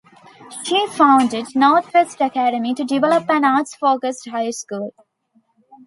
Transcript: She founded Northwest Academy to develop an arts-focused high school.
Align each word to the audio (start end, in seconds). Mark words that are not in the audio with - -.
She 0.63 0.87
founded 0.87 1.55
Northwest 1.55 2.21
Academy 2.21 2.73
to 2.73 2.83
develop 2.83 3.29
an 3.29 3.45
arts-focused 3.45 4.29
high 4.29 4.49
school. 4.49 4.95